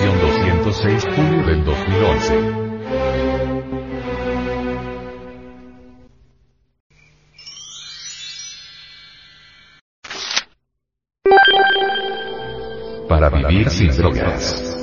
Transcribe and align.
edición 0.00 0.20
206 0.20 1.04
junio 1.14 1.46
del 1.46 1.64
2011. 1.64 2.34
Para 13.08 13.28
vivir 13.28 13.68
sin 13.70 13.90
drogas. 13.96 14.76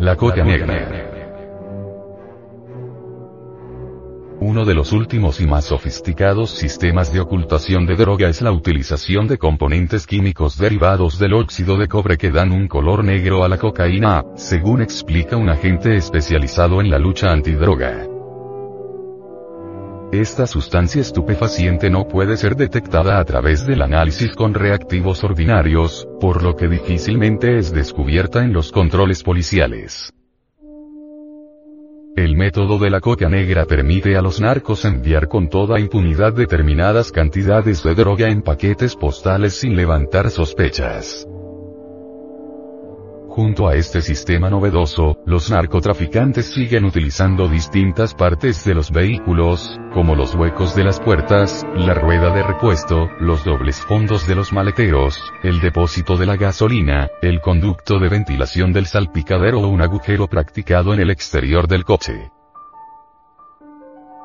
La 0.00 0.16
coca 0.16 0.42
negra. 0.44 0.97
Uno 4.58 4.66
de 4.66 4.74
los 4.74 4.90
últimos 4.90 5.40
y 5.40 5.46
más 5.46 5.66
sofisticados 5.66 6.50
sistemas 6.50 7.12
de 7.12 7.20
ocultación 7.20 7.86
de 7.86 7.94
droga 7.94 8.28
es 8.28 8.42
la 8.42 8.50
utilización 8.50 9.28
de 9.28 9.38
componentes 9.38 10.04
químicos 10.04 10.58
derivados 10.58 11.16
del 11.20 11.34
óxido 11.34 11.76
de 11.76 11.86
cobre 11.86 12.18
que 12.18 12.32
dan 12.32 12.50
un 12.50 12.66
color 12.66 13.04
negro 13.04 13.44
a 13.44 13.48
la 13.48 13.56
cocaína, 13.56 14.24
según 14.34 14.82
explica 14.82 15.36
un 15.36 15.48
agente 15.48 15.94
especializado 15.94 16.80
en 16.80 16.90
la 16.90 16.98
lucha 16.98 17.30
antidroga. 17.30 18.04
Esta 20.10 20.44
sustancia 20.48 21.02
estupefaciente 21.02 21.88
no 21.88 22.08
puede 22.08 22.36
ser 22.36 22.56
detectada 22.56 23.20
a 23.20 23.24
través 23.24 23.64
del 23.64 23.80
análisis 23.80 24.34
con 24.34 24.54
reactivos 24.54 25.22
ordinarios, 25.22 26.08
por 26.20 26.42
lo 26.42 26.56
que 26.56 26.66
difícilmente 26.66 27.58
es 27.58 27.72
descubierta 27.72 28.42
en 28.42 28.52
los 28.52 28.72
controles 28.72 29.22
policiales. 29.22 30.12
El 32.18 32.34
método 32.34 32.80
de 32.80 32.90
la 32.90 33.00
coca 33.00 33.28
negra 33.28 33.64
permite 33.64 34.16
a 34.16 34.22
los 34.22 34.40
narcos 34.40 34.84
enviar 34.84 35.28
con 35.28 35.48
toda 35.48 35.78
impunidad 35.78 36.32
determinadas 36.32 37.12
cantidades 37.12 37.84
de 37.84 37.94
droga 37.94 38.26
en 38.26 38.42
paquetes 38.42 38.96
postales 38.96 39.54
sin 39.54 39.76
levantar 39.76 40.28
sospechas. 40.28 41.28
Junto 43.38 43.68
a 43.68 43.76
este 43.76 44.02
sistema 44.02 44.50
novedoso, 44.50 45.18
los 45.24 45.48
narcotraficantes 45.48 46.46
siguen 46.46 46.84
utilizando 46.84 47.46
distintas 47.46 48.12
partes 48.12 48.64
de 48.64 48.74
los 48.74 48.90
vehículos, 48.90 49.78
como 49.94 50.16
los 50.16 50.34
huecos 50.34 50.74
de 50.74 50.82
las 50.82 50.98
puertas, 50.98 51.64
la 51.76 51.94
rueda 51.94 52.34
de 52.34 52.42
repuesto, 52.42 53.08
los 53.20 53.44
dobles 53.44 53.80
fondos 53.80 54.26
de 54.26 54.34
los 54.34 54.52
maleteros, 54.52 55.20
el 55.44 55.60
depósito 55.60 56.16
de 56.16 56.26
la 56.26 56.34
gasolina, 56.34 57.10
el 57.22 57.40
conducto 57.40 58.00
de 58.00 58.08
ventilación 58.08 58.72
del 58.72 58.86
salpicadero 58.86 59.60
o 59.60 59.68
un 59.68 59.82
agujero 59.82 60.26
practicado 60.26 60.92
en 60.92 60.98
el 60.98 61.10
exterior 61.10 61.68
del 61.68 61.84
coche. 61.84 62.32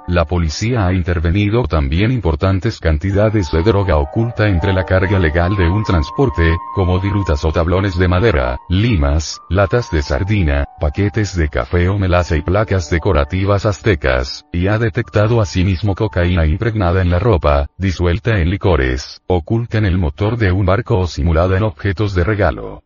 La 0.08 0.26
policía 0.26 0.86
ha 0.86 0.94
intervenido 0.94 1.64
también 1.64 2.12
importantes 2.12 2.78
cantidades 2.80 3.50
de 3.52 3.64
droga 3.64 3.96
oculta 3.98 4.50
entre 4.50 4.74
la 4.74 4.84
carga 4.84 5.18
legal 5.18 5.56
de 5.56 5.70
un 5.70 5.86
transporte, 5.86 6.58
como 6.76 7.00
virutas 7.00 7.46
o 7.46 7.54
tablones 7.54 7.98
de 7.98 8.10
madera, 8.10 8.60
limas, 8.68 9.40
latas 9.50 9.90
de 9.92 10.02
sardina, 10.02 10.66
paquetes 10.82 11.38
de 11.38 11.48
café 11.48 11.88
o 11.88 11.98
melaza 11.98 12.36
y 12.36 12.42
placas 12.42 12.90
decorativas 12.90 13.66
aztecas, 13.66 14.46
y 14.52 14.68
ha 14.68 14.78
detectado 14.78 15.40
asimismo 15.40 15.96
cocaína 15.96 16.46
impregnada 16.46 17.02
en 17.02 17.10
la 17.10 17.20
ropa, 17.20 17.68
disuelta 17.78 18.40
en 18.40 18.50
licores, 18.50 19.22
oculta 19.28 19.78
en 19.78 19.86
el 19.86 19.98
motor 19.98 20.36
de 20.36 20.52
un 20.52 20.66
barco 20.66 21.00
o 21.00 21.08
simulada 21.08 21.56
en 21.56 21.64
objetos 21.64 22.14
de 22.14 22.26
regalo. 22.26 22.84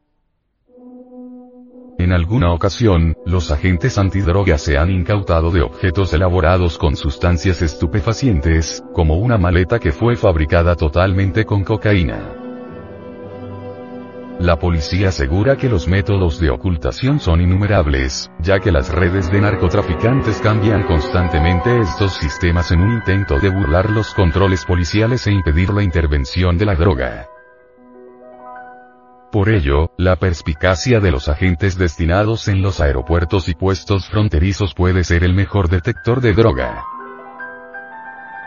En 1.99 2.11
alguna 2.11 2.53
ocasión, 2.53 3.15
los 3.25 3.49
agentes 3.49 3.97
antidrogas 3.97 4.61
se 4.61 4.77
han 4.77 4.91
incautado 4.91 5.49
de 5.49 5.61
objetos 5.61 6.13
elaborados 6.13 6.77
con 6.77 6.95
sustancias 6.95 7.63
estupefacientes, 7.63 8.83
como 8.93 9.17
una 9.17 9.39
maleta 9.39 9.79
que 9.79 9.91
fue 9.91 10.15
fabricada 10.15 10.75
totalmente 10.75 11.43
con 11.43 11.63
cocaína. 11.63 12.35
La 14.39 14.59
policía 14.59 15.09
asegura 15.09 15.57
que 15.57 15.67
los 15.67 15.87
métodos 15.87 16.39
de 16.39 16.51
ocultación 16.51 17.19
son 17.19 17.41
innumerables, 17.41 18.29
ya 18.39 18.59
que 18.59 18.71
las 18.71 18.93
redes 18.93 19.31
de 19.31 19.41
narcotraficantes 19.41 20.39
cambian 20.41 20.83
constantemente 20.83 21.79
estos 21.79 22.13
sistemas 22.13 22.71
en 22.71 22.81
un 22.81 22.93
intento 22.93 23.39
de 23.39 23.49
burlar 23.49 23.89
los 23.89 24.13
controles 24.13 24.63
policiales 24.65 25.25
e 25.25 25.31
impedir 25.31 25.71
la 25.71 25.81
intervención 25.81 26.59
de 26.59 26.65
la 26.65 26.75
droga. 26.75 27.27
Por 29.37 29.49
ello, 29.49 29.91
la 29.99 30.15
perspicacia 30.15 30.99
de 30.99 31.11
los 31.11 31.29
agentes 31.29 31.77
destinados 31.77 32.47
en 32.47 32.63
los 32.63 32.81
aeropuertos 32.81 33.47
y 33.49 33.53
puestos 33.53 34.09
fronterizos 34.09 34.73
puede 34.73 35.03
ser 35.03 35.23
el 35.23 35.35
mejor 35.35 35.69
detector 35.69 36.21
de 36.21 36.33
droga. 36.33 36.83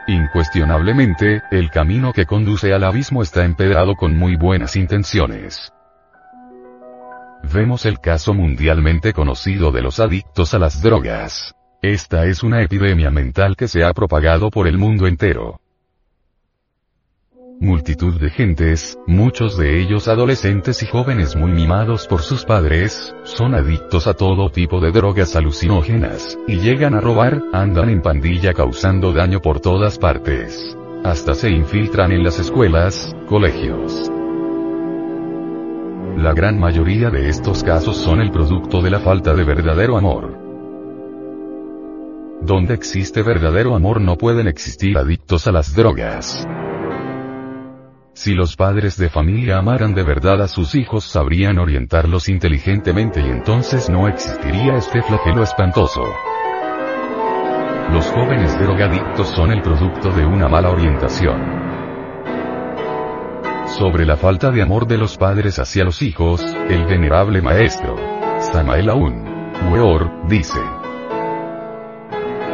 Incuestionablemente, 0.09 1.43
el 1.53 1.71
camino 1.71 2.13
que 2.13 2.27
conduce 2.27 2.75
al 2.75 2.83
abismo 2.83 3.23
está 3.23 3.45
empedrado 3.45 3.95
con 3.95 4.17
muy 4.17 4.35
buenas 4.35 4.75
intenciones. 4.75 5.73
Vemos 7.55 7.87
el 7.87 8.01
caso 8.01 8.35
mundialmente 8.35 9.13
conocido 9.13 9.71
de 9.71 9.83
los 9.83 10.01
adictos 10.01 10.55
a 10.55 10.59
las 10.59 10.83
drogas. 10.83 11.55
Esta 11.83 12.27
es 12.27 12.43
una 12.43 12.63
epidemia 12.63 13.13
mental 13.13 13.55
que 13.55 13.69
se 13.69 13.85
ha 13.85 13.93
propagado 13.93 14.51
por 14.51 14.67
el 14.67 14.77
mundo 14.77 15.07
entero 15.07 15.61
multitud 17.61 18.19
de 18.19 18.31
gentes, 18.31 18.99
muchos 19.07 19.59
de 19.59 19.83
ellos 19.83 20.09
adolescentes 20.09 20.83
y 20.83 20.87
jóvenes 20.87 21.37
muy 21.37 21.53
mimados 21.53 22.07
por 22.07 22.23
sus 22.23 22.47
padres, 22.47 23.15
son 23.25 23.55
adictos 23.55 24.07
a 24.07 24.15
todo 24.15 24.51
tipo 24.51 24.81
de 24.81 24.91
drogas 24.91 25.37
alucinógenas, 25.37 26.39
y 26.49 26.57
llegan 26.57 26.95
a 26.95 27.01
robar, 27.01 27.43
andan 27.53 27.91
en 27.91 28.01
pandilla 28.01 28.55
causando 28.55 29.13
daño 29.13 29.43
por 29.43 29.61
todas 29.61 29.99
partes. 29.99 30.75
Hasta 31.05 31.35
se 31.35 31.51
infiltran 31.51 32.13
en 32.13 32.25
las 32.25 32.39
escuelas, 32.39 33.15
colegios. 33.29 34.11
La 36.17 36.33
gran 36.33 36.59
mayoría 36.59 37.11
de 37.11 37.29
estos 37.29 37.63
casos 37.63 37.99
son 37.99 38.23
el 38.23 38.31
producto 38.31 38.81
de 38.81 38.91
la 38.91 39.01
falta 39.01 39.35
de 39.35 39.45
verdadero 39.45 39.99
amor. 39.99 40.39
Donde 42.41 42.73
existe 42.73 43.23
verdadero 43.23 43.75
amor 43.75 44.01
no 44.01 44.17
pueden 44.17 44.49
existir 44.49 44.97
adictos 44.97 45.47
a 45.47 45.53
las 45.53 45.75
drogas. 45.75 46.49
Si 48.13 48.35
los 48.35 48.57
padres 48.57 48.97
de 48.99 49.09
familia 49.09 49.59
amaran 49.59 49.95
de 49.95 50.03
verdad 50.03 50.43
a 50.43 50.49
sus 50.49 50.75
hijos 50.75 51.05
sabrían 51.05 51.59
orientarlos 51.59 52.29
inteligentemente 52.29 53.21
y 53.21 53.31
entonces 53.31 53.89
no 53.89 54.09
existiría 54.09 54.77
este 54.77 55.03
flagelo 55.03 55.43
espantoso. 55.43 56.03
Los 57.93 58.07
jóvenes 58.07 58.59
drogadictos 58.59 59.29
son 59.29 59.53
el 59.53 59.63
producto 59.63 60.11
de 60.11 60.27
una 60.27 60.49
mala 60.49 60.71
orientación. 60.71 61.41
Sobre 63.67 64.05
la 64.05 64.17
falta 64.17 64.51
de 64.51 64.63
amor 64.63 64.87
de 64.87 64.99
los 64.99 65.17
padres 65.17 65.59
hacia 65.59 65.85
los 65.85 66.03
hijos, 66.03 66.41
el 66.69 66.85
venerable 66.87 67.41
maestro, 67.41 67.97
Samael 68.41 68.91
Aun 68.91 69.25
Weor, 69.73 70.27
dice, 70.29 70.61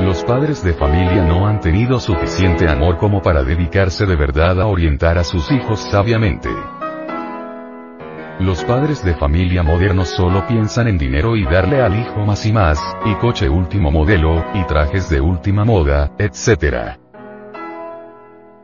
los 0.01 0.25
padres 0.25 0.63
de 0.63 0.75
familia 0.75 1.25
no 1.25 1.47
han 1.47 1.61
tenido 1.61 1.99
suficiente 1.99 2.69
amor 2.69 2.99
como 2.99 3.23
para 3.23 3.43
dedicarse 3.43 4.05
de 4.05 4.15
verdad 4.15 4.61
a 4.61 4.67
orientar 4.67 5.17
a 5.17 5.25
sus 5.25 5.51
hijos 5.51 5.81
sabiamente. 5.81 6.51
Los 8.39 8.63
padres 8.65 9.03
de 9.03 9.15
familia 9.15 9.63
modernos 9.63 10.09
solo 10.09 10.47
piensan 10.47 10.89
en 10.89 10.99
dinero 10.99 11.37
y 11.37 11.45
darle 11.45 11.81
al 11.81 11.99
hijo 11.99 12.27
más 12.27 12.45
y 12.45 12.53
más, 12.53 12.79
y 13.07 13.15
coche 13.15 13.49
último 13.49 13.91
modelo, 13.91 14.45
y 14.53 14.63
trajes 14.65 15.09
de 15.09 15.23
última 15.23 15.65
moda, 15.65 16.13
etc. 16.19 16.99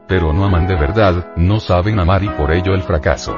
Pero 0.07 0.35
no 0.35 0.45
aman 0.45 0.67
de 0.67 0.75
verdad, 0.75 1.33
no 1.37 1.59
saben 1.59 1.99
amar 1.99 2.23
y 2.23 2.29
por 2.29 2.53
ello 2.53 2.75
el 2.75 2.83
fracaso. 2.83 3.35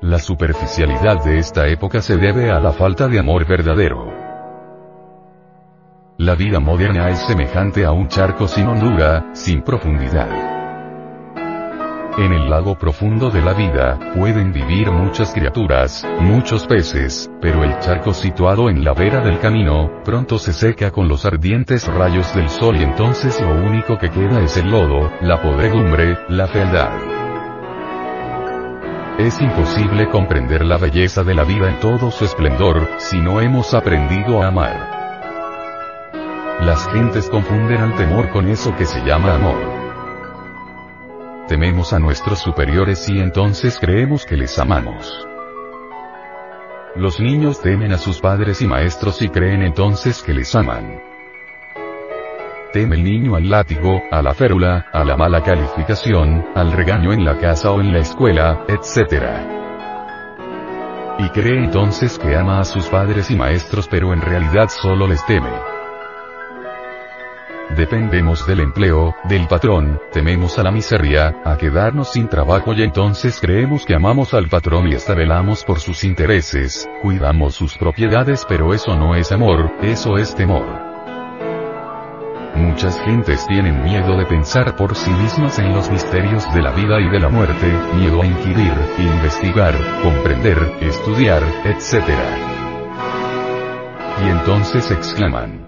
La 0.00 0.18
superficialidad 0.18 1.22
de 1.22 1.38
esta 1.38 1.66
época 1.68 2.00
se 2.00 2.16
debe 2.16 2.50
a 2.50 2.58
la 2.58 2.72
falta 2.72 3.08
de 3.08 3.18
amor 3.18 3.46
verdadero. 3.46 4.15
La 6.18 6.34
vida 6.34 6.60
moderna 6.60 7.10
es 7.10 7.18
semejante 7.26 7.84
a 7.84 7.92
un 7.92 8.08
charco 8.08 8.48
sin 8.48 8.66
hondura, 8.66 9.34
sin 9.34 9.60
profundidad. 9.60 10.30
En 12.16 12.32
el 12.32 12.48
lago 12.48 12.78
profundo 12.78 13.28
de 13.28 13.42
la 13.42 13.52
vida, 13.52 13.98
pueden 14.14 14.50
vivir 14.50 14.90
muchas 14.90 15.34
criaturas, 15.34 16.08
muchos 16.20 16.66
peces, 16.66 17.30
pero 17.42 17.62
el 17.64 17.78
charco 17.80 18.14
situado 18.14 18.70
en 18.70 18.82
la 18.82 18.94
vera 18.94 19.20
del 19.20 19.38
camino, 19.40 20.00
pronto 20.06 20.38
se 20.38 20.54
seca 20.54 20.90
con 20.90 21.06
los 21.06 21.26
ardientes 21.26 21.86
rayos 21.86 22.34
del 22.34 22.48
sol 22.48 22.78
y 22.78 22.84
entonces 22.84 23.38
lo 23.38 23.52
único 23.52 23.98
que 23.98 24.08
queda 24.08 24.40
es 24.40 24.56
el 24.56 24.70
lodo, 24.70 25.12
la 25.20 25.42
podredumbre, 25.42 26.16
la 26.30 26.46
fealdad. 26.46 26.92
Es 29.18 29.38
imposible 29.38 30.08
comprender 30.08 30.64
la 30.64 30.78
belleza 30.78 31.22
de 31.24 31.34
la 31.34 31.44
vida 31.44 31.68
en 31.68 31.78
todo 31.78 32.10
su 32.10 32.24
esplendor, 32.24 32.88
si 32.96 33.20
no 33.20 33.42
hemos 33.42 33.74
aprendido 33.74 34.42
a 34.42 34.48
amar. 34.48 34.95
Las 36.60 36.88
gentes 36.88 37.28
confunden 37.28 37.80
al 37.80 37.94
temor 37.96 38.30
con 38.30 38.48
eso 38.48 38.74
que 38.76 38.86
se 38.86 39.00
llama 39.04 39.34
amor. 39.34 39.76
Tememos 41.48 41.92
a 41.92 41.98
nuestros 41.98 42.38
superiores 42.38 43.08
y 43.10 43.20
entonces 43.20 43.78
creemos 43.78 44.24
que 44.24 44.36
les 44.36 44.58
amamos. 44.58 45.26
Los 46.96 47.20
niños 47.20 47.60
temen 47.60 47.92
a 47.92 47.98
sus 47.98 48.20
padres 48.20 48.62
y 48.62 48.66
maestros 48.66 49.20
y 49.20 49.28
creen 49.28 49.62
entonces 49.62 50.22
que 50.22 50.32
les 50.32 50.54
aman. 50.56 51.02
Teme 52.72 52.96
el 52.96 53.04
niño 53.04 53.36
al 53.36 53.50
látigo, 53.50 54.02
a 54.10 54.22
la 54.22 54.32
férula, 54.32 54.86
a 54.92 55.04
la 55.04 55.16
mala 55.16 55.42
calificación, 55.42 56.46
al 56.54 56.72
regaño 56.72 57.12
en 57.12 57.24
la 57.24 57.36
casa 57.36 57.70
o 57.70 57.82
en 57.82 57.92
la 57.92 57.98
escuela, 57.98 58.64
etc. 58.66 59.24
Y 61.18 61.28
cree 61.28 61.62
entonces 61.62 62.18
que 62.18 62.34
ama 62.34 62.60
a 62.60 62.64
sus 62.64 62.86
padres 62.86 63.30
y 63.30 63.36
maestros 63.36 63.88
pero 63.88 64.14
en 64.14 64.22
realidad 64.22 64.68
solo 64.68 65.06
les 65.06 65.24
teme. 65.26 65.75
Dependemos 67.76 68.46
del 68.46 68.60
empleo, 68.60 69.14
del 69.24 69.46
patrón, 69.48 70.00
tememos 70.10 70.58
a 70.58 70.62
la 70.62 70.70
miseria, 70.70 71.42
a 71.44 71.58
quedarnos 71.58 72.10
sin 72.10 72.26
trabajo 72.26 72.72
y 72.72 72.82
entonces 72.82 73.38
creemos 73.38 73.84
que 73.84 73.94
amamos 73.94 74.32
al 74.32 74.48
patrón 74.48 74.88
y 74.88 74.94
hasta 74.94 75.14
velamos 75.14 75.62
por 75.62 75.78
sus 75.78 76.02
intereses, 76.02 76.88
cuidamos 77.02 77.54
sus 77.54 77.76
propiedades 77.76 78.46
pero 78.48 78.72
eso 78.72 78.96
no 78.96 79.14
es 79.14 79.30
amor, 79.30 79.70
eso 79.82 80.16
es 80.16 80.34
temor. 80.34 80.64
Muchas 82.54 82.98
gentes 83.02 83.46
tienen 83.46 83.84
miedo 83.84 84.16
de 84.16 84.24
pensar 84.24 84.74
por 84.74 84.96
sí 84.96 85.10
mismas 85.10 85.58
en 85.58 85.74
los 85.74 85.90
misterios 85.90 86.50
de 86.54 86.62
la 86.62 86.70
vida 86.70 86.98
y 86.98 87.10
de 87.10 87.20
la 87.20 87.28
muerte, 87.28 87.70
miedo 87.94 88.22
a 88.22 88.26
inquirir, 88.26 88.72
investigar, 88.96 89.74
comprender, 90.02 90.78
estudiar, 90.80 91.42
etc. 91.66 92.08
Y 94.24 94.28
entonces 94.28 94.90
exclaman, 94.90 95.65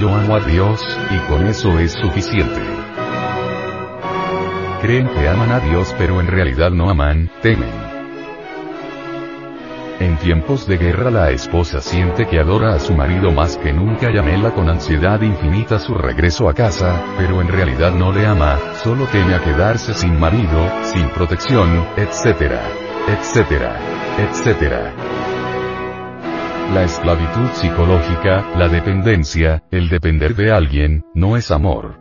yo 0.00 0.14
amo 0.14 0.36
a 0.36 0.40
Dios, 0.40 0.80
y 1.10 1.18
con 1.30 1.46
eso 1.46 1.78
es 1.78 1.92
suficiente. 1.92 2.60
Creen 4.82 5.08
que 5.08 5.28
aman 5.28 5.50
a 5.50 5.60
Dios 5.60 5.94
pero 5.96 6.20
en 6.20 6.26
realidad 6.26 6.70
no 6.70 6.90
aman, 6.90 7.30
temen. 7.40 7.72
En 10.00 10.16
tiempos 10.18 10.66
de 10.66 10.76
guerra 10.76 11.10
la 11.10 11.30
esposa 11.30 11.80
siente 11.80 12.26
que 12.26 12.38
adora 12.38 12.74
a 12.74 12.80
su 12.80 12.94
marido 12.94 13.30
más 13.30 13.56
que 13.56 13.72
nunca 13.72 14.10
y 14.10 14.18
anhela 14.18 14.50
con 14.50 14.68
ansiedad 14.68 15.20
infinita 15.22 15.78
su 15.78 15.94
regreso 15.94 16.48
a 16.48 16.54
casa, 16.54 17.02
pero 17.16 17.40
en 17.40 17.48
realidad 17.48 17.92
no 17.92 18.12
le 18.12 18.26
ama, 18.26 18.58
solo 18.82 19.06
teme 19.06 19.34
a 19.34 19.40
quedarse 19.40 19.94
sin 19.94 20.18
marido, 20.18 20.68
sin 20.82 21.08
protección, 21.10 21.86
etc. 21.96 22.58
etc. 23.08 23.62
etc. 24.18 25.23
La 26.72 26.82
esclavitud 26.82 27.50
psicológica, 27.52 28.50
la 28.56 28.68
dependencia, 28.68 29.62
el 29.70 29.88
depender 29.88 30.34
de 30.34 30.50
alguien, 30.50 31.04
no 31.14 31.36
es 31.36 31.50
amor. 31.50 32.00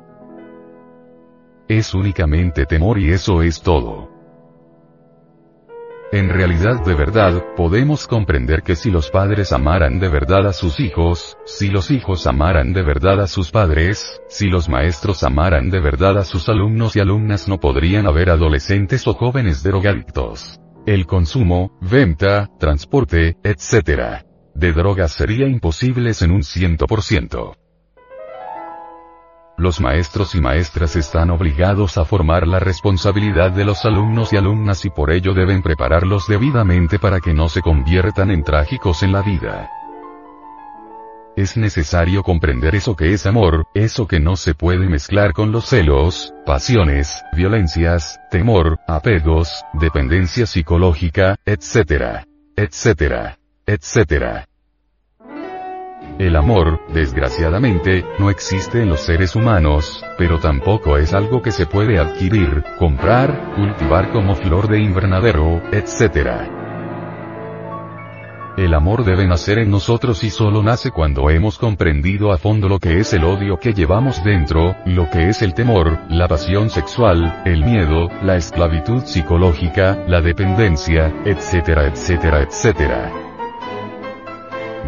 Es 1.67 1.93
únicamente 1.93 2.65
temor 2.65 2.97
y 2.97 3.11
eso 3.11 3.43
es 3.43 3.61
todo. 3.61 4.09
En 6.11 6.29
realidad 6.29 6.83
de 6.83 6.95
verdad, 6.95 7.43
podemos 7.55 8.07
comprender 8.07 8.63
que 8.63 8.75
si 8.75 8.89
los 8.89 9.11
padres 9.11 9.51
amaran 9.51 9.99
de 9.99 10.09
verdad 10.09 10.47
a 10.47 10.53
sus 10.53 10.79
hijos, 10.79 11.37
si 11.45 11.69
los 11.69 11.91
hijos 11.91 12.25
amaran 12.25 12.73
de 12.73 12.83
verdad 12.83 13.21
a 13.21 13.27
sus 13.27 13.51
padres, 13.51 14.21
si 14.27 14.47
los 14.47 14.69
maestros 14.69 15.23
amaran 15.23 15.69
de 15.69 15.81
verdad 15.81 16.17
a 16.17 16.23
sus 16.23 16.49
alumnos 16.49 16.95
y 16.95 16.99
alumnas 16.99 17.47
no 17.47 17.59
podrían 17.59 18.07
haber 18.07 18.29
adolescentes 18.29 19.07
o 19.07 19.13
jóvenes 19.13 19.61
drogadictos. 19.61 20.59
El 20.85 21.05
consumo, 21.05 21.77
venta, 21.81 22.49
transporte, 22.59 23.37
etc 23.43 24.23
de 24.53 24.73
drogas 24.73 25.11
sería 25.11 25.47
imposibles 25.47 26.21
en 26.21 26.31
un 26.31 26.41
100%. 26.41 27.55
Los 29.57 29.79
maestros 29.79 30.33
y 30.33 30.41
maestras 30.41 30.95
están 30.95 31.29
obligados 31.29 31.97
a 31.97 32.05
formar 32.05 32.47
la 32.47 32.59
responsabilidad 32.59 33.51
de 33.51 33.65
los 33.65 33.85
alumnos 33.85 34.33
y 34.33 34.37
alumnas 34.37 34.83
y 34.83 34.89
por 34.89 35.11
ello 35.11 35.33
deben 35.33 35.61
prepararlos 35.61 36.27
debidamente 36.27 36.97
para 36.97 37.19
que 37.19 37.33
no 37.33 37.49
se 37.49 37.61
conviertan 37.61 38.31
en 38.31 38.43
trágicos 38.43 39.03
en 39.03 39.11
la 39.11 39.21
vida. 39.21 39.69
Es 41.35 41.55
necesario 41.55 42.23
comprender 42.23 42.75
eso 42.75 42.95
que 42.95 43.13
es 43.13 43.25
amor, 43.25 43.65
eso 43.73 44.07
que 44.07 44.19
no 44.19 44.35
se 44.35 44.53
puede 44.53 44.87
mezclar 44.87 45.33
con 45.33 45.51
los 45.51 45.65
celos, 45.65 46.33
pasiones, 46.45 47.23
violencias, 47.35 48.19
temor, 48.29 48.79
apegos, 48.87 49.63
dependencia 49.73 50.45
psicológica, 50.45 51.37
etc. 51.45 52.25
etc 52.55 53.42
etc. 53.65 54.45
El 56.19 56.35
amor, 56.35 56.79
desgraciadamente, 56.93 58.05
no 58.19 58.29
existe 58.29 58.81
en 58.81 58.89
los 58.89 59.01
seres 59.01 59.35
humanos, 59.35 60.05
pero 60.17 60.39
tampoco 60.39 60.97
es 60.97 61.13
algo 61.13 61.41
que 61.41 61.51
se 61.51 61.65
puede 61.65 61.97
adquirir, 61.97 62.63
comprar, 62.77 63.55
cultivar 63.55 64.11
como 64.11 64.35
flor 64.35 64.67
de 64.67 64.79
invernadero, 64.79 65.61
etc. 65.71 66.63
El 68.55 68.75
amor 68.75 69.03
debe 69.03 69.27
nacer 69.27 69.57
en 69.57 69.71
nosotros 69.71 70.23
y 70.23 70.29
solo 70.29 70.61
nace 70.61 70.91
cuando 70.91 71.31
hemos 71.31 71.57
comprendido 71.57 72.31
a 72.31 72.37
fondo 72.37 72.69
lo 72.69 72.77
que 72.77 72.99
es 72.99 73.11
el 73.13 73.23
odio 73.23 73.57
que 73.57 73.73
llevamos 73.73 74.23
dentro, 74.23 74.75
lo 74.85 75.09
que 75.09 75.29
es 75.29 75.41
el 75.41 75.55
temor, 75.55 75.97
la 76.09 76.27
pasión 76.27 76.69
sexual, 76.69 77.41
el 77.45 77.65
miedo, 77.65 78.09
la 78.21 78.35
esclavitud 78.35 79.03
psicológica, 79.05 80.03
la 80.07 80.21
dependencia, 80.21 81.11
etcétera, 81.25 81.87
etcétera, 81.87 82.43
etcétera. 82.43 83.32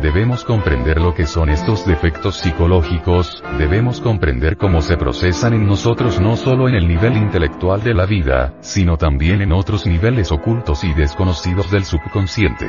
Debemos 0.01 0.43
comprender 0.43 0.99
lo 0.99 1.13
que 1.13 1.25
son 1.25 1.49
estos 1.49 1.85
defectos 1.87 2.37
psicológicos, 2.37 3.41
debemos 3.57 4.01
comprender 4.01 4.57
cómo 4.57 4.81
se 4.81 4.97
procesan 4.97 5.53
en 5.53 5.65
nosotros 5.65 6.19
no 6.19 6.35
solo 6.35 6.67
en 6.67 6.75
el 6.75 6.87
nivel 6.87 7.15
intelectual 7.15 7.81
de 7.81 7.93
la 7.93 8.05
vida, 8.05 8.53
sino 8.59 8.97
también 8.97 9.41
en 9.41 9.53
otros 9.53 9.85
niveles 9.85 10.31
ocultos 10.33 10.83
y 10.83 10.93
desconocidos 10.93 11.71
del 11.71 11.85
subconsciente. 11.85 12.67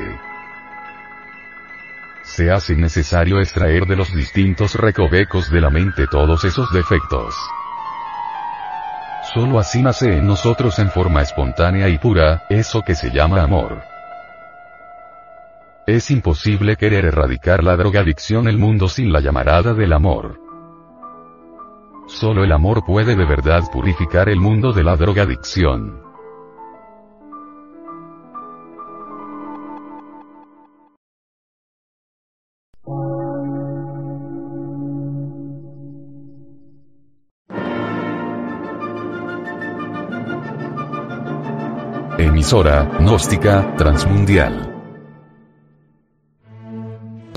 Se 2.23 2.51
hace 2.51 2.77
necesario 2.77 3.41
extraer 3.41 3.87
de 3.87 3.97
los 3.97 4.15
distintos 4.15 4.75
recovecos 4.75 5.51
de 5.51 5.61
la 5.61 5.71
mente 5.71 6.07
todos 6.09 6.45
esos 6.45 6.73
defectos. 6.73 7.35
Solo 9.35 9.59
así 9.59 9.83
nace 9.83 10.19
en 10.19 10.27
nosotros 10.27 10.79
en 10.79 10.91
forma 10.91 11.23
espontánea 11.23 11.89
y 11.89 11.99
pura, 11.99 12.45
eso 12.49 12.83
que 12.83 12.95
se 12.95 13.11
llama 13.11 13.43
amor. 13.43 13.96
Es 15.87 16.11
imposible 16.11 16.75
querer 16.75 17.05
erradicar 17.05 17.63
la 17.63 17.77
drogadicción 17.77 18.49
el 18.49 18.59
mundo 18.59 18.89
sin 18.89 19.13
la 19.13 19.21
llamarada 19.21 19.73
del 19.73 19.93
amor. 19.93 20.41
Solo 22.09 22.43
el 22.43 22.51
amor 22.51 22.85
puede 22.85 23.15
de 23.15 23.25
verdad 23.25 23.63
purificar 23.73 24.29
el 24.29 24.41
mundo 24.41 24.73
de 24.73 24.83
la 24.83 24.97
drogadicción. 24.97 26.03
Emisora, 42.19 42.91
gnóstica, 42.99 43.77
transmundial 43.77 44.76